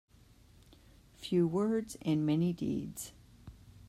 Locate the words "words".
1.47-1.95